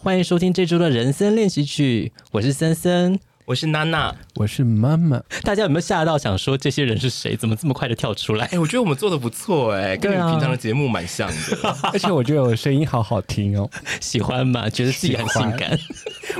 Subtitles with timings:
[0.00, 3.18] 欢迎收听这周的人生练习曲，我是森森。
[3.44, 5.20] 我是娜娜，我是妈妈。
[5.42, 7.34] 大家有没有吓到，想说这些人是谁？
[7.34, 8.44] 怎么这么快的跳出来？
[8.46, 11.68] 哎、欸，我觉得我们做的不错，哎，跟你们平常的节目蛮像的。
[11.68, 13.68] 啊、 而且我觉得我的声音好好听哦，
[14.00, 14.70] 喜欢吗？
[14.70, 15.76] 觉得自己很性感。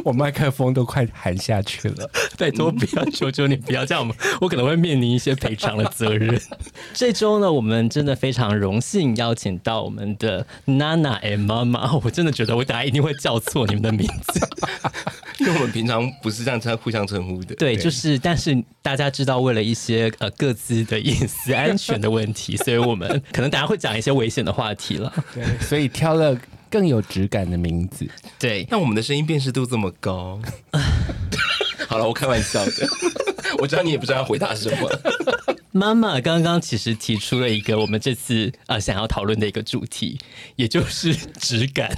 [0.04, 4.08] 我麦克风都快喊下去了，拜托不要，求求你不要这样，
[4.40, 6.38] 我可能会面临一些赔偿的责任。
[6.92, 14.40] 这周呢，我们真的非常荣幸邀请到我们的娜娜哎妈妈，我真的觉得我等下一定会叫错你们的名字，
[15.40, 16.90] 因为我们平常不是这样称互。
[16.90, 25.12] 相称呼的对，就是，但是大家知道，为了一些呃各自的隐私安全的问题，所以我们可能大家会讲一些危险的话题了。
[25.34, 26.34] 对，所以挑了
[26.70, 28.08] 更有质感的名字。
[28.38, 30.40] 对，那我们的声音辨识度这么高，
[31.88, 32.72] 好了，我开玩笑的，
[33.58, 34.90] 我知道你也不知道要回答什么。
[35.72, 40.18] 妈妈刚刚其实提出了一个我们这次呃想要讨论的一个主题，
[40.56, 41.96] 也就是质感。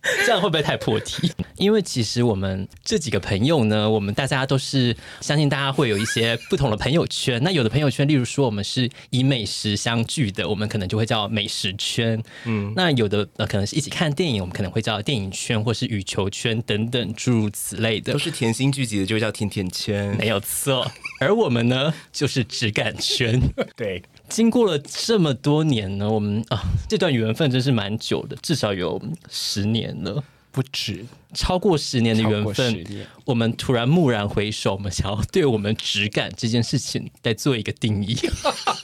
[0.24, 1.30] 这样会不会太破题？
[1.56, 7.42] 因为其实我们这几个朋友呢，我们大家都是相信大家会有一些不同的朋友圈。
[7.42, 12.22] 那有的朋友圈，例如说我们是以美食相聚的，我们可能就会叫美食圈。
[12.44, 18.12] 嗯，那有的呃可能是一起看电影，我们可能会叫电影圈，或是羽球圈等等诸如此类的。
[18.12, 20.90] 都是甜心聚集的，就叫甜甜圈，没有错。
[21.20, 23.40] 而我们呢，就是质感圈。
[23.76, 24.02] 对。
[24.28, 32.86] 经过了这么多年呢，我们啊，这段缘分真是蛮久的，至少有十年了，不止，超过十年的缘分。
[33.24, 38.16] 我们突然蓦然回首，我们想要对我们质感这件事情再做一个定义，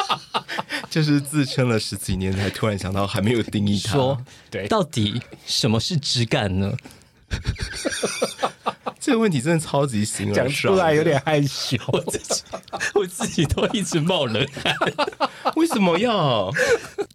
[0.90, 3.92] 就是自称了十几年，才突然想到还没有定义它。
[3.92, 6.72] 说，对，到底什么是质感呢？
[9.04, 12.42] 这个问题真的超级形而上，讲出来有点害羞， 我自己
[12.94, 14.74] 我自己都一直冒冷汗。
[15.56, 16.50] 为什么要？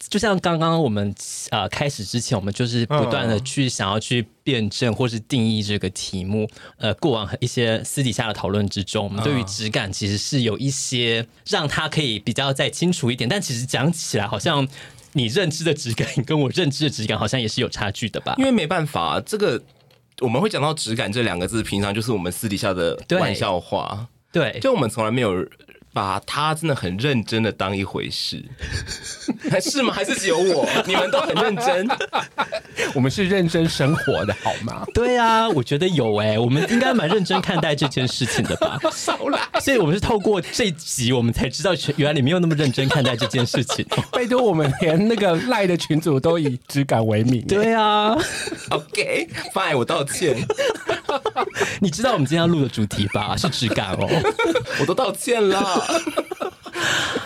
[0.07, 1.09] 就像刚刚我们
[1.49, 6.47] 啊、呃、开始之前，我们就是不断的去想要去辩证或是定义这个题目。
[6.77, 13.27] 呃，过往一些私底下的讨论之中，我们对于质感其实是有一些让它可以比较再清楚一点。
[13.27, 14.67] 但其实讲起来，好像
[15.13, 18.35] 你认知的质感跟我认知的质感好像也是有差距的吧？
[18.37, 19.59] 因为没办法，这个。
[20.21, 24.07] 我们会讲到“质感”这两个字，平常就是我们私底下的玩笑话。
[24.31, 25.45] 对，对就我们从来没有。
[25.91, 28.43] 把他真的很认真的当一回事，
[29.49, 29.93] 还 是吗？
[29.93, 30.67] 还是只有我？
[30.85, 31.87] 你们都很认真，
[32.93, 34.85] 我们是认真生活的好吗？
[34.93, 38.79] 对啊，我觉得有哎、欸，我们应该蛮认真看待这件事情的吧？
[38.93, 43.85] 少来，所以我们是透过这集，我们才知道原来你没有那么认真看待这件事情。
[44.11, 47.45] 拜托，我们连那个赖的群主都以质感为名。
[47.47, 48.15] 对啊
[48.69, 50.37] ，OK，Fine，我道歉。
[51.81, 53.35] 你知道我们今天要录的主题吧？
[53.37, 54.07] 是质感哦，
[54.81, 55.59] 我都道歉了。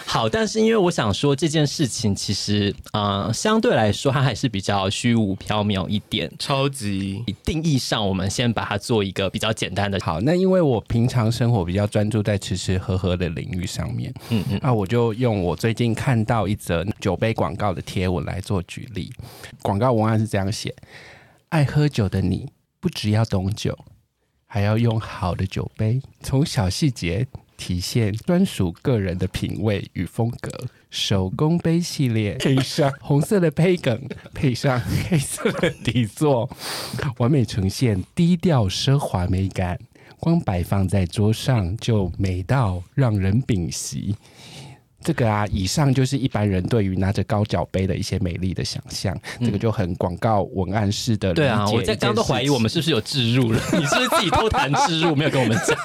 [0.05, 6.31] 好，但是因为我想说这件事情，其实啊、呃，相对来说它还是比较虚无缥缈一点。
[6.37, 9.99] 超级定义上，我们先把它做一个比较简单的。
[10.03, 19.11] 好，那因为我平常生活比较专注在吃吃喝喝的领域上面，嗯嗯，那我就用我最近看到一则酒杯广告的贴文来做举例。
[19.63, 20.75] 广告文案是这样写：
[21.49, 22.47] 爱喝酒的你，
[22.79, 23.75] 不只要懂酒，
[24.53, 27.25] 还要用好的酒杯，从小细节。
[27.57, 30.51] 体现专属个人的品味与风格，
[30.91, 36.47] 手工杯系列配上红色的杯梗，配上 黑色的底座，
[37.17, 39.79] 完美呈现低调奢华美感。
[40.19, 44.15] 光摆放在桌上就美到让人屏息。
[45.03, 49.15] 这个啊，以上就是一般人对于拿着高脚杯的一些美丽的想象。
[49.39, 51.33] 嗯、这个就很广告文案式的。
[51.33, 53.59] 对啊，我在刚刚都怀疑我们是不是有置入了？
[53.73, 55.77] 你是不是自己偷谈置入，没有跟我们讲？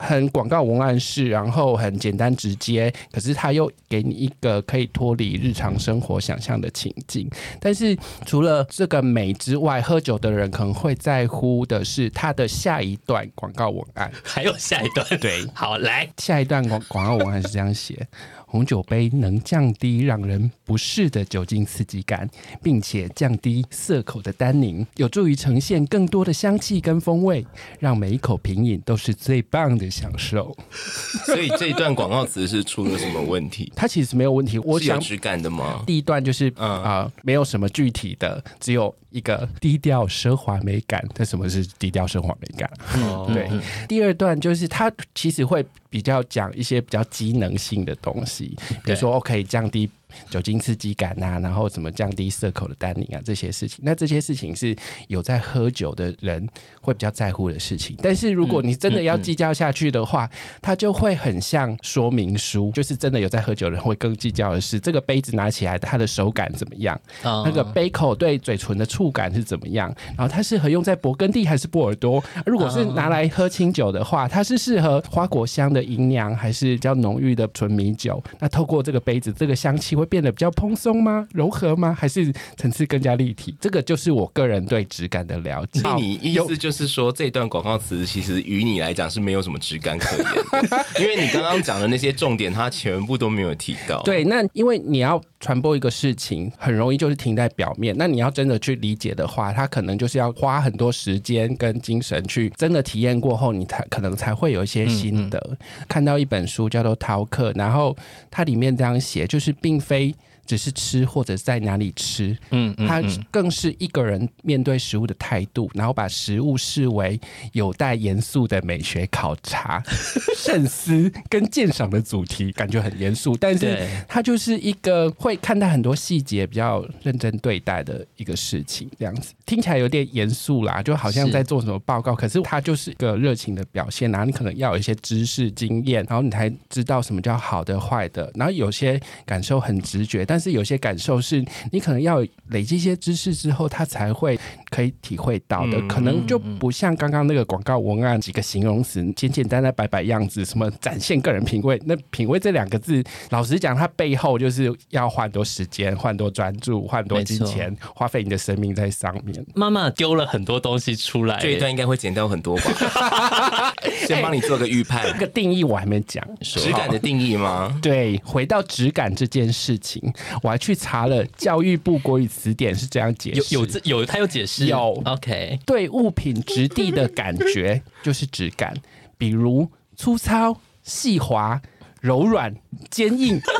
[0.00, 7.28] 很广告文案式，然后很简单直接，可是他又给你一个可以脱离日常生活想象的情境。
[7.60, 14.10] 但是除了这个美之外，喝酒的人可能会在乎的是他的下一段广告文案。
[14.22, 15.04] 还有下一段？
[15.20, 18.06] 对，好，来，下一段广广告文案是这样写。
[18.46, 22.28] 红酒杯能降低让人不适的酒精刺激感，
[22.62, 27.44] 并且降低涩口的单宁，有助于呈现更多的香气跟风味，
[27.80, 30.56] 让每一口品饮都是最棒的享受。
[31.26, 33.72] 所以这一段广告词是出了什么问题？
[33.74, 34.58] 它其实没有问题。
[34.60, 35.82] 我想质感的吗？
[35.86, 41.02] 第一段就是啊、呃，没有什么具体的，只有一个低调奢华美感。
[41.14, 42.70] 它什么是低调奢华美感？
[42.96, 43.48] 嗯，对。
[43.88, 48.56] 第二段就是它其实会比较讲一些比较机能性的东西。
[48.84, 49.88] 比如说，我可以降低
[50.30, 53.80] 酒精刺激感啊，然后怎么降低涩口的单宁啊这些事情。
[53.82, 54.76] 那这些事情是
[55.08, 56.46] 有在喝酒的人
[56.80, 57.96] 会比较在乎的事情。
[58.02, 60.28] 但是如果你真的要计较下去的话，
[60.60, 72.22] 它就会很像说明书，就是真的有在喝酒的人会更计较的是这个杯子拿起来它的手感怎么样，那个杯口对嘴唇的触感是怎么样，然后它适合用在勃艮第还是波尔多？
[72.46, 78.22] 如果是拿来喝清酒的话，它是适合花果香的银酿还是比较浓郁的纯米酒？
[78.38, 81.28] 那透过这个杯子，这个香气会变得比较蓬松吗？
[81.32, 81.92] 柔和吗？
[81.92, 83.54] 还是层次更加立体？
[83.60, 85.82] 这个就是我个人对质感的了解。
[85.96, 90.24] 你意思就是说，这段广告词其实于你来讲是没有什么质感可言
[90.70, 94.02] 的， 因为你刚刚讲的那些重点，它全部都没有提到。
[94.02, 97.94] 对，那因为你要传播一个事情，很容易就是停在表面。
[97.98, 105.58] 那你要真的去理解的话，他可能就是要花很多时间跟精神去真的体验过后，你才可能才会有一些心得。
[105.88, 107.96] 看到一本书叫做《饕客》，然后
[108.30, 110.14] 它里面这样写，就是并非。
[110.46, 117.20] 只是吃或者在哪里吃，嗯，它更是一个人面对食物的态度，然后把食物视为
[117.52, 119.82] 有待严肃的美学考察、
[120.36, 128.88] 慎思跟鉴赏的主题，感觉很严肃，但是它就是一个会看待很多细节、比较认真对待的一个事情。
[128.98, 134.10] 这样子听起来有点严肃啦，就好像在做什么报告，可是它就是一个热情的表现。
[134.10, 138.30] 然后你可能要有一些知识经验，然后你才知道什么叫好的、坏的。
[138.34, 141.42] 然后有些感受很直觉，但但是有些感受是
[141.72, 144.38] 你可能要累积一些知识之后，他才会
[144.68, 151.80] 可以体会到的，可能就不像刚刚那个广告文案几个形容词简简单单摆摆样子，什么展现个人品味。
[151.86, 159.42] 那品味这两个字，老实讲，它背后就是要花很多时间、花很多专注、花很多金钱、花费你的生命在上面。
[159.54, 163.72] 妈妈丢了很多东西出来，这一段应该会剪掉很多吧？
[164.06, 165.02] 先帮你做个预判。
[165.10, 167.78] 这个定义我还没讲，质感的定义吗？
[167.80, 170.12] 对，回到质感这件事情。
[170.42, 175.58] 我还去查了教育部国语词典是这样解释，有有有，他有解释，有 OK。
[175.66, 178.74] 对物品质地的感觉就是质感，
[179.18, 181.60] 比如粗糙、细滑、
[182.00, 182.54] 柔软、
[182.90, 183.40] 坚硬。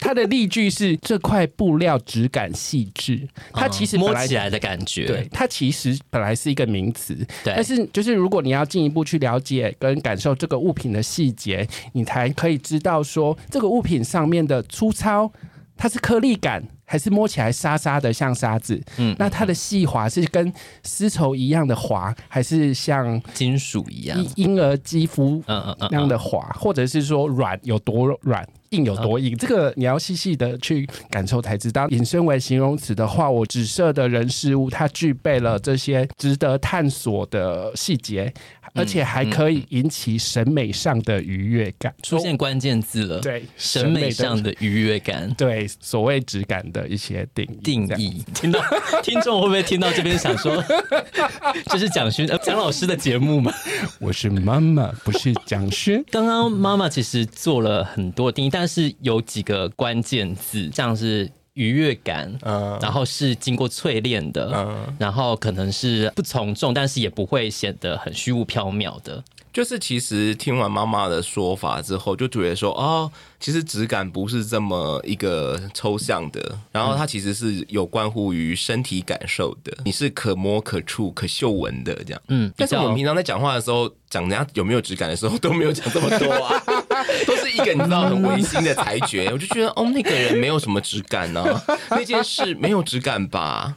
[0.00, 7.14] 它的例句是这块布料质感细致，它其实摸起来的感觉，对，它其实本来是一个名词，
[7.44, 7.52] 对。
[7.54, 15.30] 但是就是如果你要进一步去了解跟感受这个物品的细节，你才可以知道说这个物品上面的粗糙。
[15.80, 18.78] 它是颗粒感，还是摸起来沙沙的像沙子？
[18.98, 26.54] 嗯，那它的细滑是跟丝绸一样的滑，还是像金属一样婴儿肌肤那样的滑？
[26.60, 29.36] 或者是说软有多软，硬有多硬？
[29.36, 31.88] 这个你要细细的去感受才知道。
[31.88, 38.32] 引申为形容词的话，我指涉的人事物，它具备了这些值得探索的细节。
[38.72, 43.18] 而且还可以引起审美上的愉悦感，出现关键字了。
[43.18, 47.58] 对，审美上的愉悦感，对，所谓质感的一些定义。
[47.64, 48.60] 定义，听到
[49.02, 50.62] 听众会不会听到这边想说，
[51.66, 53.52] 这是蒋勋呃蒋老师的节目吗？
[53.98, 56.04] 我是妈妈，不是蒋勋。
[56.08, 61.30] 刚刚妈妈其实做了很多定义，但是有几个关键字，像是。
[61.54, 69.22] 愉悦感，嗯，然后是经过淬炼的，嗯，然后可能是不从众，但是也不会显得很虚无缥缈的。
[69.52, 73.10] 就是其实听完妈妈的说法之后，就觉得说，哦，
[73.40, 82.22] 其实质感不是这么一个抽象的，然后它其实是有关乎于身体感受的，你是可摸、可触、可嗅闻的这样。
[82.28, 86.62] 嗯，但是我们平常在讲话的时候，讲人家有没有质感的时候，都没有讲这么多啊，
[87.26, 89.28] 都是一个你知道很违心的裁决。
[89.34, 93.74] 我就觉得，哦，那个人没有什么质感呢，啊， 那件事没有质感吧？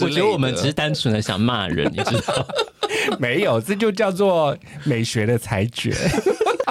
[0.00, 2.46] 我觉得我们只是单纯的想骂人，你知道。
[3.18, 5.94] 没有，这就叫做美学的裁决。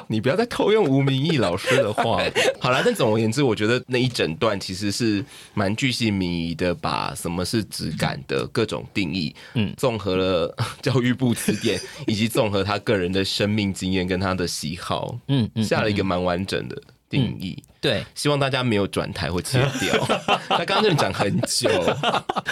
[0.08, 2.22] 你不要再偷用吴明义老师的话。
[2.60, 5.24] 好了，但总而言之，我觉得那一整段其实是
[5.54, 17.62] 蛮巨细靡遗的，把什么是质感的各种定义，嗯，综合了 教育部词典，以及综合他个人的生命经验跟他的喜好，嗯，下了一个蛮完整的定义。
[17.88, 19.98] 对，希望大家没有转台或切掉。
[20.50, 21.70] 他刚刚真的讲很久，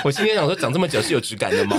[0.02, 1.78] 我今天想说讲这么久是有质感的吗？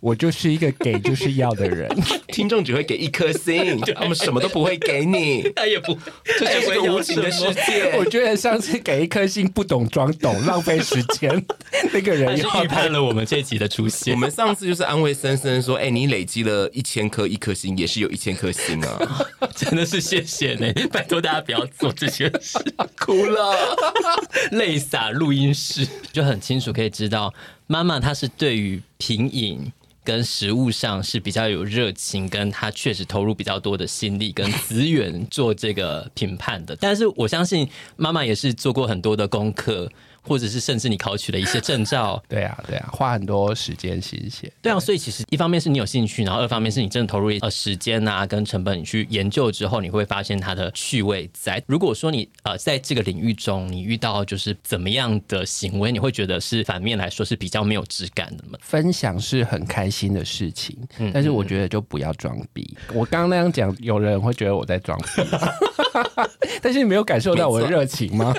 [0.00, 1.88] 我就是一个给就是要的人，
[2.28, 5.96] 听众只会给一颗星，他们什么都不会给你，他也不，
[6.38, 7.94] 这就是个无情的世界。
[7.96, 11.44] 我觉得上次给一颗星不懂装懂，浪费时间，
[11.94, 14.12] 那个人又预判了我们这集的出现。
[14.12, 22.15] 我们上次就是安慰森森说，哎、欸，你累积了一千颗一颗星，也是有一千颗星啊，真的是谢谢呢，拜托大家不要做这。
[22.98, 23.76] 哭了，
[24.52, 27.32] 泪洒录音室，就很清楚可以知道，
[27.66, 29.72] 妈妈她是对于品饮
[30.04, 36.76] 跟食物上是比较有热情，跟她确实投入比较多的心力跟资源做这个评判的。
[36.76, 39.90] 但是我相信妈妈也是做过很多的功课。
[40.26, 51.62] 或者是甚至你考取了一些证照， 对啊，对啊，花很多时间心血，对啊，所以其实一方面是你有兴趣，然后二方面是你真的投入呃时间啊跟成本，你去研究之后，你会发现它的趣味在。
[51.66, 58.58] 如果说你呃在这个领域中，你遇到就是怎么样的行为，你会觉得是反面来说是比较没有质感的吗？
[58.62, 60.76] 分享是很开心的事情，
[61.12, 62.68] 但是我觉得就不要装逼。
[62.88, 65.22] 嗯、我刚刚那样讲，有人会觉得我在装逼，
[66.60, 68.34] 但是你没有感受到我的热情吗？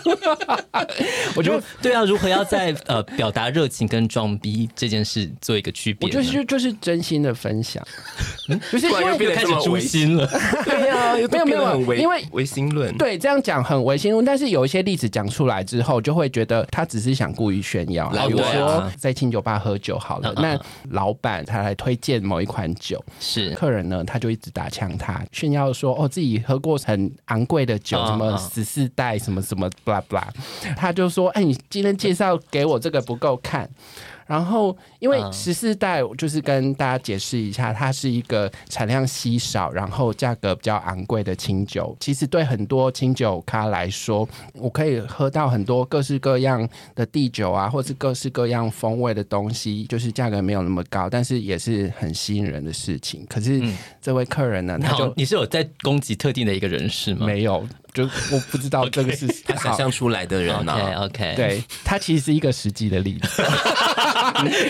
[1.35, 1.61] 我就。
[1.81, 6.07] 对啊，如何要在呃表达热情跟装逼这件事做一个区别？
[6.07, 7.85] 我就是就是真心的分享，
[8.49, 10.27] 嗯、 就是因为又开始诛心了。
[10.65, 12.95] 对啊，没有没有，因为唯心论。
[12.97, 18.09] 对，这样讲很唯心论，但是有一些例子讲出来之后，就会觉得他只是想故意炫耀。
[18.27, 30.23] 比如说在清酒吧喝酒好了，那老板他来推荐某一款酒，是客人呢，他就一直打枪他炫耀说哦自己喝过很昂贵的酒，什么十四代什么什么 blah blah，
[30.75, 31.55] 他就说哎你。
[31.69, 33.69] 今天介绍给我这个不够看。
[34.25, 41.95] 然后，因为十四代就是跟大家解释一下，它是一个产量稀少，然后价格比较昂贵的清酒。
[41.97, 53.25] 其实对很多清酒咖来说，我可以喝到很多各式各样的地酒啊，或是各式各样风味的东西，就是价格没有那么高，但是也是很吸引人的事情。
[53.29, 53.63] 可是
[54.01, 57.25] 这位客人呢，他就你是有在攻击特定的一个人士吗？
[57.25, 57.65] 没有，
[57.97, 60.73] 就我不知道 这个是他想象出来的人呢。
[61.05, 63.43] OK， 对，他其实是一个实际的例子。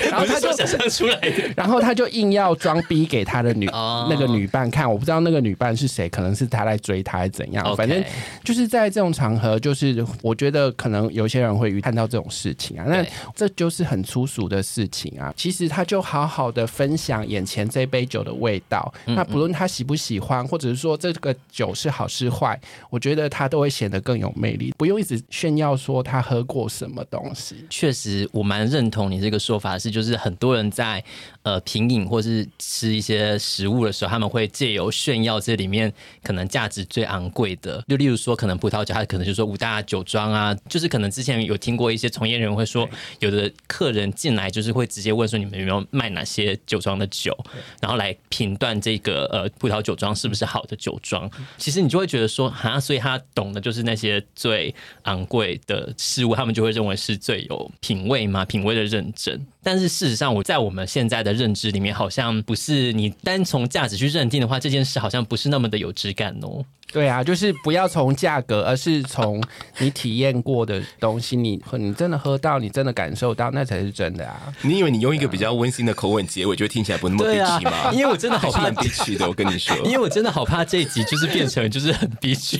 [0.09, 3.65] 然后他就想象出来的， 然后他就硬要装逼给他的女
[4.09, 8.01] 那个女伴看，我不知道那个女伴是谁，可能是他来追他还是怎样，反正
[8.43, 13.05] 就是在这种场合，就是我觉得可能有些人会看到这种事情啊，那
[13.35, 15.33] 这就是很粗俗的事情啊。
[15.35, 27.65] 其实他就好好的分享眼前这杯酒的味道，那不论他喜不喜欢，或者是说这个酒是好是坏，我觉得他都会显得更有魅力，不用一直炫耀说他喝过什么东西。
[27.69, 31.01] 确实，我蛮认同你这个说法，是就是很多人在
[31.43, 47.37] 呃品饮或是吃一些食物的时候，他们会借由炫耀这里面可能价值最昂贵的，就例如说可能葡萄酒，它可能就说五大酒庄啊，就是可能之前有听过一些从业人会说，有的客人进来就是会直接问说你们有没有卖哪些酒庄的酒，
[47.79, 51.29] 然后来评断这个呃葡萄酒庄是不是好的酒庄。
[51.57, 54.73] 其实你就会觉得说啊，所以他他懂的就是那些最
[55.03, 59.39] 昂贵的事物，他们就会认为是最有品味嘛，品味的认证。
[59.63, 66.65] 但是事实上，我在我们现在的认知里面，好像不是你单从价值去认定的话，这件事好像不是那么的有质感哦。
[66.93, 69.43] 对啊，就是不要从价格，而是从
[69.79, 74.53] 你体验过的东西，你你真的喝到，你真的感受到，那才是真的啊！
[74.61, 77.71] 你以为你用一个比较温馨的口吻结尾，就会听起来不那么憋屈吗？
[77.71, 77.91] 啊？
[77.93, 82.57] 因为我真的好怕憋屈的，我跟你说， 因为我真的好怕这一集就是变成就是很憋屈，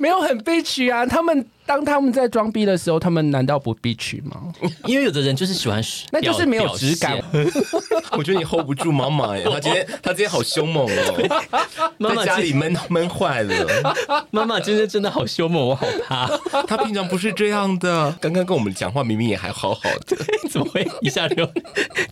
[0.00, 1.46] 没有很憋屈啊，他们。
[1.66, 4.52] 当他们在装逼的时候，他们难道不必取吗？
[4.86, 5.80] 因为有的人就是喜欢，
[6.10, 7.22] 那就是没有质感。
[8.18, 13.94] 我觉得你 hold 不住妈妈耶，他今天她今天好凶猛哦，妈妈在家里闷闷坏了。
[14.32, 16.26] 妈妈今天真的好凶猛，我好怕。
[16.66, 20.16] 她平常不是这样的，刚刚跟我们讲话明明也还好好的，
[20.50, 21.48] 怎么会一下就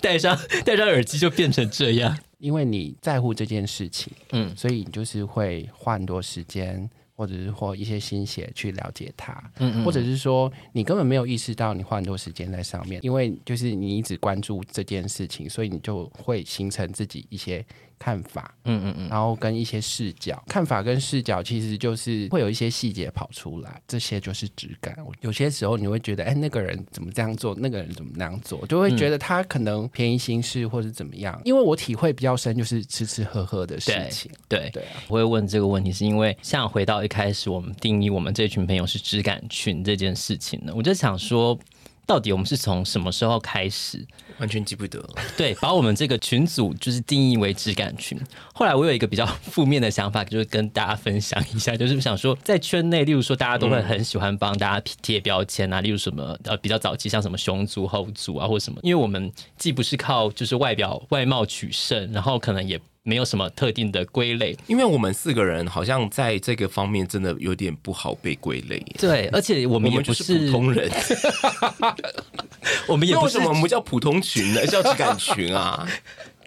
[0.01, 2.17] 戴上戴上耳机就变成这样？
[2.39, 6.89] 因为你在乎这件事情，嗯，所以你就是会花很多时间。
[7.19, 17.67] 或者是或一些心血去了解它，嗯嗯，或者是说你根本没有意识到你花很多时间在上面，因为就是你一直关注这件事情，所以你就会形成自己一些。
[17.99, 24.97] 看法，嗯嗯嗯，然后跟一些视角，看法跟视角其实就是会有一些细节跑出来，这些就是质感。
[25.21, 31.41] 有些时候你会觉得，哎，那个人怎么这样做，那个人怎么那样做，就会觉得他可能便宜行事或者怎么样。
[31.45, 34.31] 因为我体会比较深，就是吃吃喝喝的事情。
[34.49, 41.59] 对对，我会问这个问题，是因为像回到一开始我们定义我们这群朋友是质感群这件事情呢，我就想说。
[42.09, 44.03] 到底我们是从什么时候开始？
[44.39, 45.07] 完全记不得。
[45.37, 48.19] 对，把我们这个群组就是定义为质感群。
[48.55, 62.81] 后来我有一个比较负面的想法，就是跟大家分享一下，就是想说，在圈内，例如说大家都会很喜欢帮大家贴标签啊，例如什么呃比较早期像什么熊族、猴族啊，或什么，因为我们既不是靠就是外表外貌取胜，然后可能也。
[63.09, 68.79] 没有什么特定的归类，因为我们四个人好像在这个方面真的有点不好被归类。
[68.99, 70.91] 对，而且我们也不是普通人，
[72.87, 74.67] 我们也不是为什么我们叫普通群呢？
[74.67, 75.89] 叫质感群啊？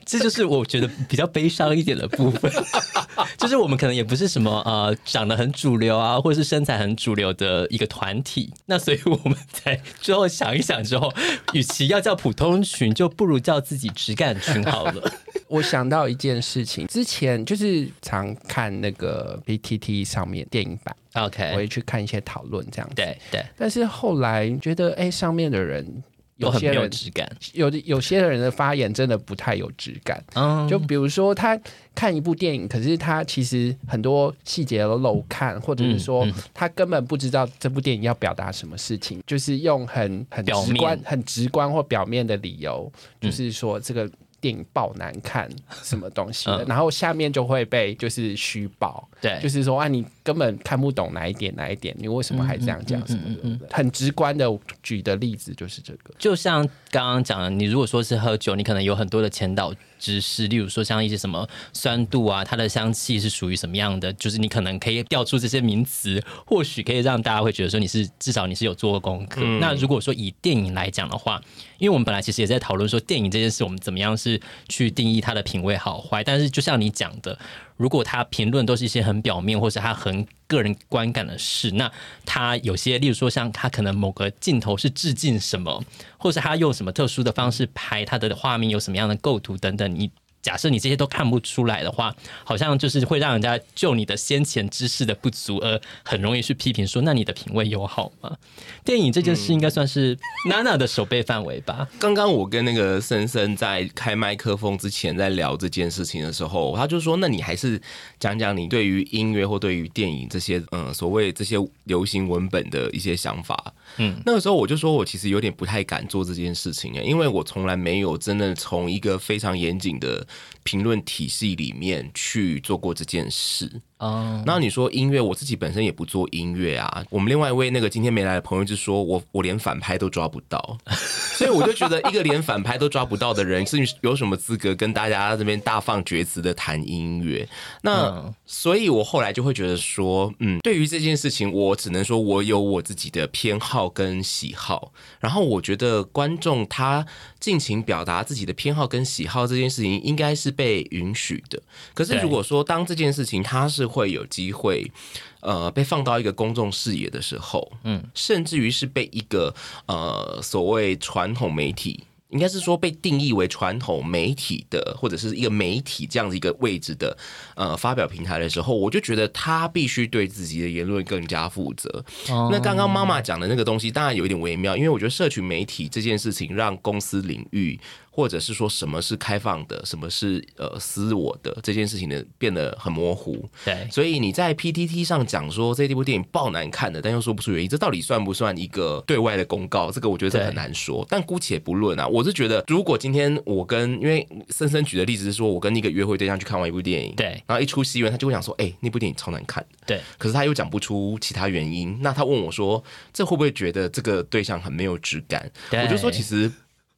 [0.05, 2.51] 这就是我觉得比较悲伤一点的部分，
[3.37, 8.51] 就是我们可能也不是什么呃长得很主流啊，或者是身材很主流的一个团体。
[8.65, 11.11] 那所以我们在之后想一想之后，
[11.53, 15.11] 与其要叫普通群，就不如叫自己质感群好了。
[15.51, 22.95] 我想到一件事情，之前就是常看那个 PTT 上面电影版，OK，我会去看一些讨论这样子。
[22.95, 26.03] 对对，但是后来觉得，哎，上面的人。
[26.37, 30.23] 有些人质感，有的有些人的发言真的不太有质感。
[30.33, 31.55] 嗯，就比如说他
[31.93, 44.09] 看一部电影，可是他其实很多细节都漏看，或者是说他根本不知道这部电影要表达什么事情，就是用很很直观、很直观或表面的理由，就是说这个。
[44.41, 45.47] 电影爆难看，
[45.83, 46.63] 什么东西的？
[46.63, 53.67] 嗯、然后下面就会被就是虚报，对，就是说啊，你根本看不懂哪一点哪一点，你为什么还这样讲什么的？
[53.71, 54.45] 很直观的
[54.83, 59.71] 举的例子就是这个，就像刚刚讲的，你如果说是喝酒，你可能有很多的前导。
[60.01, 69.41] 知识，例如说像一些什么酸度啊，它的香气是属于什么样的，就是你可能可以调出这些名词，或许可以让大家会觉得说你是至少你是有做过功课。
[69.43, 71.39] 嗯、那如果说以电影来讲的话，
[71.77, 77.37] 因为我们本来其实也在讨论说电影这件事，我们怎么样是去定义它的品味好坏，但是就像你讲的。
[77.81, 81.91] 如果他评论都是一些很表面，或者他很个人观感的事，那
[82.23, 85.83] 他有些，例如说像他可能某个镜头是致敬什么，
[86.19, 90.11] 或是他用什么特殊的方式拍他的画面，有什么样的构图等等，你。
[90.41, 98.35] 假设你这些都看不出来的话，好像就是会让人家就你的先前知识的不足而很容易去批评说，那你的品味有好吗？
[98.83, 100.17] 电影这件事应该算是
[100.49, 101.87] 娜娜的手背范围吧。
[101.99, 107.79] 刚刚我跟那个森森在开麦克风之前在聊这件事情的时候，他就说，那你还是
[108.19, 113.73] 讲讲你对于音乐或对于电影这些嗯所谓这些流行文本的一些想法。
[113.97, 120.25] 嗯，那个时候我就说我其实有点不太敢做这件事情啊，因为我从来没有真的从一个非常严谨的。
[120.63, 123.81] 评论体系里面去做过这件事。
[124.03, 127.05] 嗯，然后你说音乐，我自己本身也不做音乐啊。
[127.11, 130.75] 我们另外一位那个今天没来的朋友就说我我连反拍都抓不到，
[131.37, 137.47] 所以我就觉得一个连反拍都抓不到的人是有什么资格跟大家这边大放厥词的谈音乐？
[137.83, 144.91] 那所以，我后来就会觉得说，嗯，对于这件事情，我只能说我有我自己的偏好跟喜好。
[145.19, 147.05] 然后我觉得观众他
[147.39, 151.61] 尽情表达自己的偏好跟喜好这件事情，应该是被允许的。
[151.93, 154.91] 可是如果说当这件事情它是会有机会，
[155.39, 159.53] 呃，被放到一个公众视野的时候，嗯，甚至于是被一个
[159.87, 162.03] 呃所谓传统媒体。
[162.31, 167.17] 应该是说被定义为传统媒体的或者是一个媒体这样的一个位置的
[167.55, 171.89] 呃发表平台的时候，我就觉得他必须对自己的言论更加负责。
[172.29, 172.49] Oh.
[172.49, 177.77] 那刚刚妈妈讲的那个东西当然有一点微妙，因为我觉得社群媒体这件事情让公司领域。
[178.13, 183.49] 或者是说什么是开放的，什么是呃私我的这件事情呢，变得很模糊。
[183.63, 189.89] 对，所以你在 PTT 上讲说这部电影爆难看的，但又说不出原因，这到底算不算一个对外的公告？
[189.89, 191.05] 这个我觉得这很难说。
[191.09, 199.65] 但姑且不论啊，我是觉得，如果今天我跟因为森森举的例子是说我跟一个约会对象去看完一部电影，对，然后一出戏院他就会想说，哎、欸，那部电影超难看。
[199.85, 205.49] 对，可是他又讲不出其他原因，那他问我说，这会不会觉得这个对象很没有质感？
[205.71, 206.51] 我就说其实。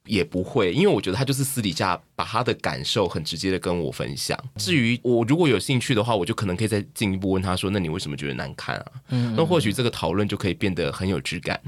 [0.06, 4.38] 也不会，因为我觉得他就是私底下把他的感受很直接的跟我分享。
[4.56, 11.58] 至于我如果有兴趣的话，我就可能可以再进一步问他说：“那你为什么觉得难看啊？”嗯，那或许这个讨论就可以变得很有质感，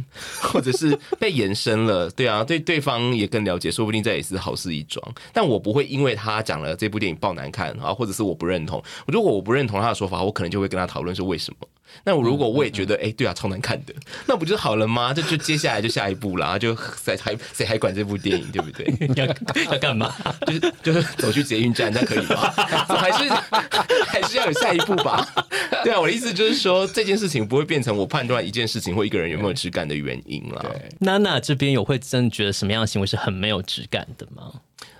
[0.43, 2.11] 或者是被延伸了。
[2.11, 5.15] 对啊，对对方也更了解，说不定这也是好事一桩。
[5.33, 8.83] 但我不会因为他讲了这部电影爆难看啊，或者是我不认同。
[9.07, 11.67] 如果我不认同他的说法，我可能就会跟他讨论说为什么。
[12.05, 13.95] 那我如果我也觉得，哎、对啊，超难看的，
[14.27, 15.13] 那不就好了吗？
[15.15, 18.87] 就就接下来就下一步啦，就谁还谁还管这部电影，对不对？
[19.17, 19.27] 要
[19.73, 20.15] 要干嘛？
[20.47, 22.37] 就是就是走去捷运站，那可以吗？
[22.97, 23.29] 还是
[24.07, 25.27] 还是要有下一步吧？
[25.85, 30.75] 对啊，我的意思就是说，这件事情不会变成我判断一件事情或一个人有没有质感的原因了。
[31.01, 34.53] 娜娜这边有会真的觉得什么样的行为是很没有质感的吗？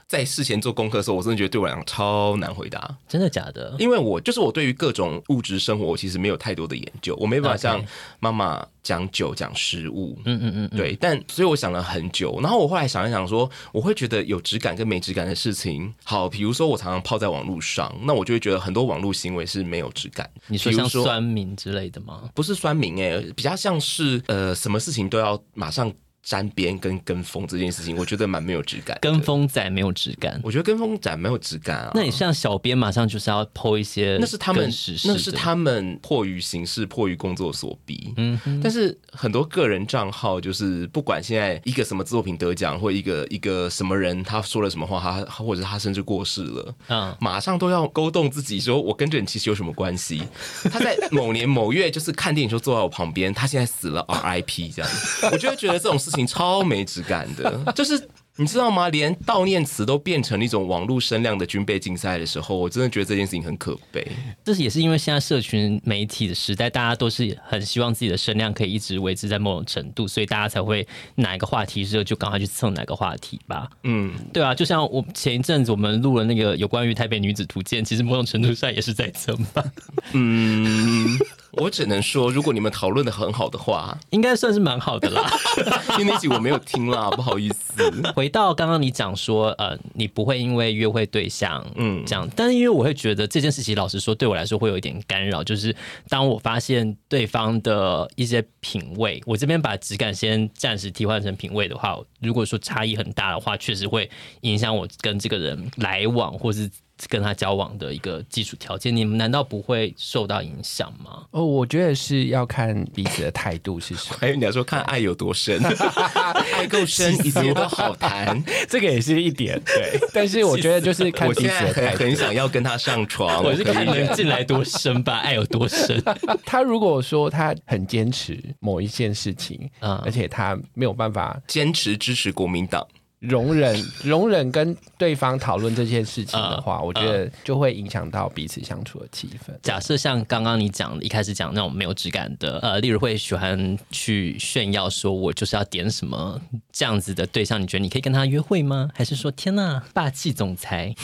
[0.09, 2.97] 在事前做功课的时候，我真的觉得对我来讲超难回答。
[3.09, 3.75] 真的假的？
[3.79, 7.85] 因为我就是我对于各种物质生活，我其实没有太多的研究，我没办法像
[8.21, 10.17] 妈妈讲酒讲食物。
[10.25, 10.97] 嗯嗯嗯，对。
[11.01, 15.93] 但所以我想了很久，然后我后来想一想说，我会觉得有质感跟没质感的事情。
[16.05, 20.31] 好，比如说我常常泡在网络上，那我就会觉得很多网络行为是没有质感。
[20.47, 22.31] 你说像酸民之类的吗？
[22.33, 25.93] 不是酸民诶、欸，比较像是呃，什么事情都要马上。
[26.27, 28.99] 沾边跟跟风这件事情，我觉得蛮没有质感。
[29.01, 31.93] 跟风仔没有质感，我觉得跟风仔没有质感啊。
[31.95, 34.69] 那你像小编马上就是要 po 一些，那是他们，
[35.05, 38.13] 那是他们迫于形势、迫于工作所逼。
[38.17, 50.25] 嗯哼，但是很多个人账号就是不管现在一个什么作品得奖，或一个一个什么人他说了什么话，他或者他甚至过世了，嗯，马上都要勾动自己说，我跟这人其实有什么关系？
[50.65, 54.91] 他在某年某月就是看电影时候坐在我旁边，他现在死了，RIP 这样，
[55.31, 56.16] 我就会觉得这种事情。
[56.25, 58.09] 超没质感的， 就是。
[58.39, 58.91] 你知道吗？
[58.91, 64.07] 连悼念词都变成一种网络声量的军备竞赛的时候，我真的觉得这件事情很可悲。
[64.45, 73.71] 这是也是因为现在社群媒体的时代，大家都是很希望自己的声量可以一直维持在某种程度，所以大家才会哪一个话题热就赶快去蹭哪个话题吧。
[73.85, 79.65] 嗯，对啊，就像我前一阵子我们录了那个有关于台北女子图鉴，其实某种程度上也是在蹭吧。
[80.13, 81.19] 嗯，
[81.57, 85.31] 我只能说，如果你们讨论的很好的话，应该算是蛮好的啦。
[85.99, 87.73] 因为那集我没有听啦， 不好意思。
[88.15, 95.43] 回到刚刚你讲说，呃，你不会因为约会对象，嗯，这样，但是因为我会觉得这件事情，老实说，对我来说会有一点干扰。
[95.43, 95.75] 就是
[96.09, 104.11] 当我发现对方的一些品味，我这边把质感先暂时替换成品味的话，如果说差异很大的话，确实会
[104.43, 106.71] 影响我跟这个人来往，或是。
[107.09, 111.25] 跟他交往的一个基础条件，你们难道不会受到影响吗？
[111.31, 114.17] 哦，我觉得是要看彼此的态度是什么。
[114.21, 115.61] 还有你要说看爱有多深，
[116.55, 119.61] 爱够深一切都好谈， 这个也是一点。
[119.67, 121.99] 对，但是我觉得就是看彼此的态度。
[121.99, 126.03] 很很想要跟他上床，我是看能进来多深吧，爱有多深。
[126.45, 132.87] 他如果说他很坚持某一件事情，嗯，而且他没有办法坚持支持国民党。
[133.21, 139.53] 容忍 容忍跟对方讨论这件事情的话，uh, uh, 我觉得就会影响到彼此相处的气氛。
[139.63, 146.41] 假设像刚刚你讲一开始讲那种没有质感的，呃，例如会喜欢去炫耀说我就是要点什么
[146.73, 148.89] 这样子的对象，你觉得你可以跟他约会吗？
[148.95, 150.95] 还是说天呐，霸气总裁？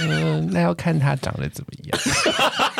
[0.00, 1.98] 嗯、呃，那要看他长得怎么样。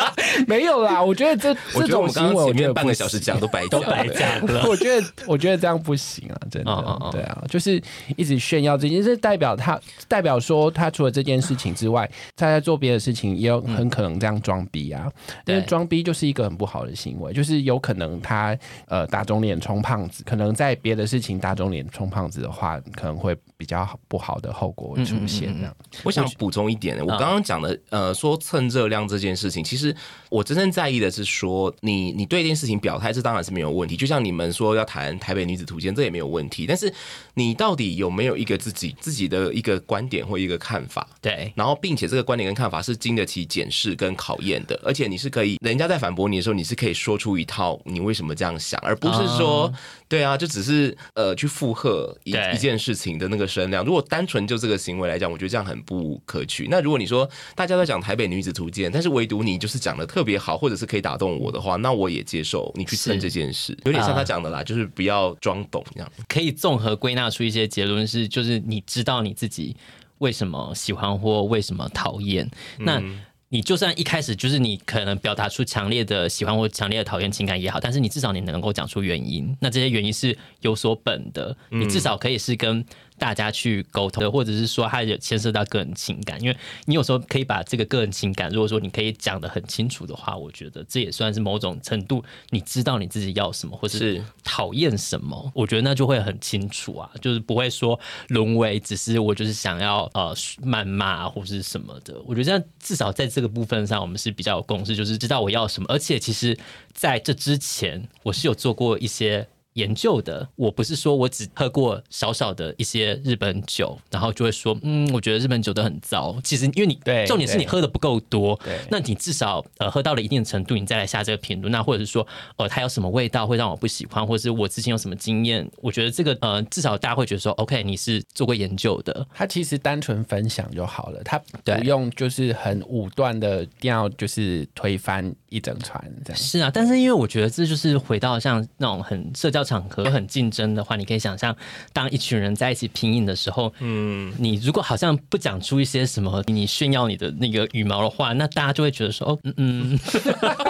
[0.47, 4.65] 没有啦，我觉得这 这种行为，我觉得半个小时讲都白讲都白讲了。
[4.69, 6.71] 我觉得我觉得这样不行啊，真的。
[6.71, 7.11] Uh, uh, uh.
[7.11, 7.81] 对啊，就是
[8.17, 8.77] 一直炫耀。
[8.77, 15.11] 这件事代表他，代表说他除了这件事情之外，他在做别的事情，也有很可能这样装逼啊。
[15.45, 25.53] 因为装逼就是一个很不好的行为，就是有可能他呃打肿脸充胖子，可能在别的事情打肿脸充胖子的话，可能会比较不好的后果会出现。
[25.57, 29.95] 这样，我想补充一点，我刚刚讲的呃说蹭热量这件事情，其实
[30.33, 33.95] 我真正在意的是说你你对一件事情表态，这当然是没有问题。
[33.95, 36.65] 就像你们说要谈台北女子图鉴，这也没有问题。
[36.65, 36.91] 但是
[37.35, 49.73] 你到底有没有一个自己自己的一个观点或一个看法，对，然后并且这个观点跟看法是经得起检视跟考验的，而且你是可以，人家在反驳你的时候，你是可以说出一套你为什么这样想，而不是说，嗯、
[50.07, 53.85] 对啊，就只是呃去附和一一件事情的那个声量。
[53.85, 56.67] 如果单纯就这个行为来讲，我觉得这样很不可取。
[56.71, 66.11] 那如果你说大家都讲台北女子图鉴，但是唯独你就是讲的特别好，或者是可以打动我的话，那我也接受你去蹭这件事，有点像他讲的啦，呃、就是不要装懂这样。
[66.27, 69.75] 可以综合归纳出一些结论是，就是你知道你自己
[70.19, 73.01] 为什么喜欢或为什么讨厌，那
[73.49, 82.85] 你就算一开始就是你可能表达出强烈的喜欢或强烈的讨厌情感也好，但是你至少你能够讲出原因，那这些原因是有所本的，你至少可以是跟。
[83.17, 97.99] 大家去沟通的，或者是说，它也牵涉到个人情感，因为你有时候可以把这个个人情感，如果说你可以讲得很清楚的话，我觉得这也算是某种程度，你知道你自己要什么，或是讨厌什么，我觉得那就会很清楚啊，就是不会说
[98.29, 102.19] 沦为只是我就是想要呃谩骂或是什么的。
[102.25, 106.57] 我觉得这样至少在这个部分上，我们是比较有共识，就是知道我要什么，而且其实
[106.93, 109.47] 在这之前，我是有做过一些。
[109.73, 116.35] 研究的，我不是说我只喝过少少的一些日本酒，然后就会说，嗯，我觉得日本酒都很糟。
[116.43, 121.71] 其实，因为你对重点是你喝的不够多，对，那你至少呃喝到了一定程度，你再来下这个评论。
[121.71, 122.25] 那或者是说，
[122.57, 125.67] 呃，它有什么味道会让我不喜欢，或者是我之前有什么经验？
[125.81, 129.25] 我觉得这个呃，至少大家会觉得说，OK，你是做过研究的。
[129.33, 136.39] 他其实单纯分享就好了，他不用就是很武断的一定要就是推翻一整船这样。
[136.39, 139.62] 是啊，但是因为我觉得这就是回到像那种很社交。
[139.63, 141.55] 场合很竞争的话，你可以想象，
[141.91, 149.99] 当一群人在一起拼命的时候，嗯，你如果好像不讲出一些什么你炫耀你的那个羽毛的话，那大家就会觉得说，哦，嗯嗯，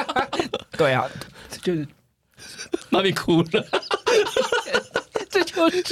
[0.78, 1.10] 对啊，
[1.62, 1.88] 就是
[2.90, 3.66] 妈咪哭了，
[5.30, 5.86] 这就是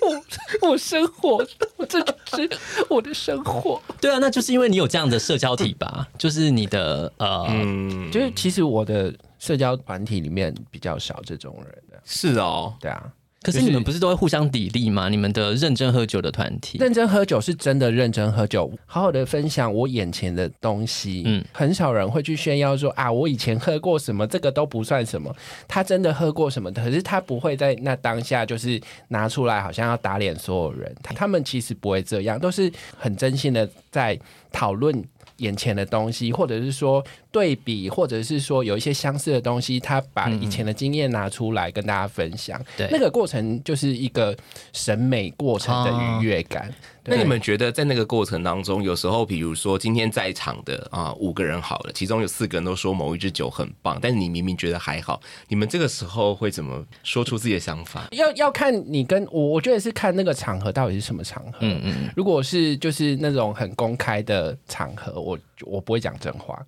[0.00, 1.44] 我我生活，
[1.88, 2.50] 这就是
[2.88, 9.14] 我的生活，对啊，那就是因为你有这样的社交体吧， 就是你的呃，嗯，就是其实我的。
[9.38, 11.66] 社交团体里面比较少这种人。
[11.85, 13.02] 的，是哦，对啊，
[13.42, 15.08] 可是你们不是都会互相砥砺吗？
[15.08, 21.22] 你们的认真喝酒的团体，认真喝酒是真的认真喝酒，好好的分享我眼前的东西。
[21.26, 25.34] 嗯，很少人会去炫耀说啊，我以前喝过什么，这个都不算什么。
[25.66, 30.94] 他真的喝过什么，可是他不会在那当下就是拿出来，好像要打脸所有人。
[31.02, 34.18] 他们其实不会这样，都是很真心的在
[34.52, 35.04] 讨论。
[35.40, 44.36] 眼前的东西，或者是说对比，或者是说有一些相似的东西，他把以前的经验拿出来跟大家分享，对、嗯，那个过程就是一个
[44.72, 46.68] 审美过程的愉悦感。
[46.68, 46.74] 哦
[47.08, 58.08] 那你们觉得在那个过程当中，有时候比如说今天在场的啊五个人好了，其中有四个人都说某一支酒很棒，但是你明明觉得还好，你们这个时候会怎么说出自己的想法？
[58.10, 61.58] 要要看你跟我，我觉得是看那个场合到底是什么场合。
[61.60, 66.60] 嗯嗯，如果是就是那种很公开的场合，我我不会讲真话。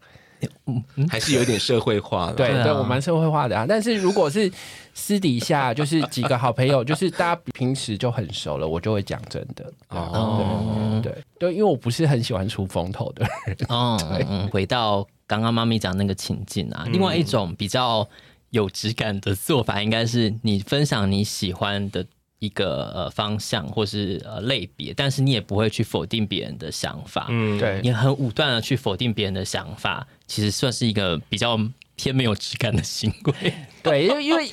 [0.67, 2.35] 嗯，还是有点社会化的。
[2.35, 3.67] 对对，我蛮社会化的啊。
[3.69, 4.51] 但是如果是
[4.95, 9.73] 私底下，就是几个好朋友，就是大家平时就很熟了，我就会讲真的。
[9.89, 13.57] 哦，对对，因为我不是很喜欢出风头的人。
[13.69, 18.07] 哦，对，回到刚刚妈咪讲那个情境啊，另外一种比较
[18.51, 22.05] 有质感的做法，应该是你分享你喜欢的。
[22.41, 31.59] 一个呃方向或是呃类别，但是你也不会去否定别人的想法，嗯，对，你很武断的去否定别人的想法，其实算是一个比较
[31.97, 33.53] 偏没有质感的行为。
[33.83, 34.49] 对，因为因为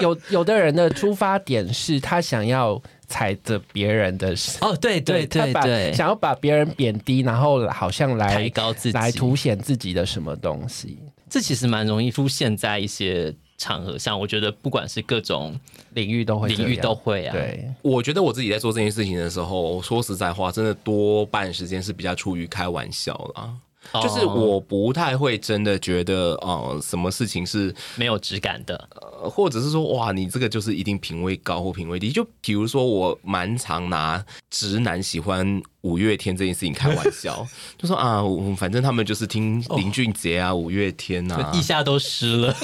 [0.00, 10.98] 有有的人的出发点是他想要踩着别人的哦，对对对对，想要把别人贬低，然后好像来抬高自己，来凸显自己的什么东西，
[11.30, 13.34] 这其实蛮容易出现在一些。
[13.62, 15.58] 场合上，我觉得不管是各种
[15.94, 17.32] 领域都会，领域都会啊。
[17.32, 23.54] 对，我觉得我自己在做这件事情的时候，说实在话，真的多半时间是比较出于开玩笑啦。
[23.90, 24.00] Oh.
[24.00, 32.12] 就是我不太会真的觉得，呃，什么事情是没有质感的，呃，或者是说，哇，你这个就是一定品味高或品味低。
[32.12, 37.44] 就比如说，我蛮常拿直男喜欢五月天这件事情开玩笑，
[37.76, 38.22] 就说啊，
[38.56, 42.56] 反正他们就是听林俊杰啊，五月天啊，一下都湿了。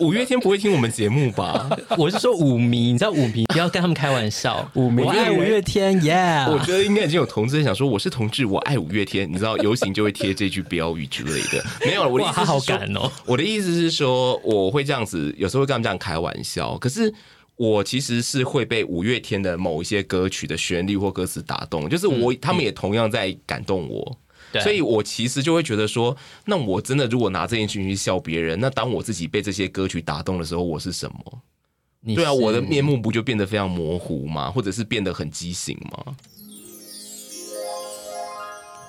[0.00, 1.68] 五月天不会听我们节目吧？
[1.96, 4.68] 我是说五迷，你知道五迷不要跟他们开玩笑。
[4.74, 6.50] 五迷，我爱五月天，Yeah！
[6.50, 9.30] 我觉得应该已经有同志想说，我是同志，我爱五月天。
[9.30, 11.64] 你知道游行就会贴这句标语之类的。
[11.86, 13.10] 没有，我的意思是说，他好感哦。
[13.26, 16.76] 我的意思是说，我会这样子，有时候会跟他们这样开玩笑。
[16.78, 17.12] 可是
[17.56, 24.18] 我其实是会被五月天的某一些歌曲的旋律或歌词打动，就是我、嗯、他们也同样在感动我。
[24.60, 32.14] 所以，我其实就会觉得说，那我真的如果拿这件事情去笑别人，那当我自己被这些歌曲打动的时候，我是什么？
[32.14, 34.50] 对啊，我的面目不就变得非常模糊吗？
[34.50, 36.16] 或者是变得很畸形吗？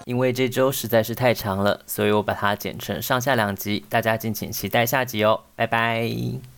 [0.05, 6.54] 因为这周实在是太长了，所以我把它剪成上下两集，大家敬请期待下集哦，拜拜。